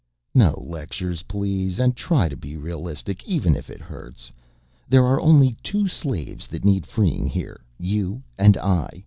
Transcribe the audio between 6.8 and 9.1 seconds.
freeing here, you and I.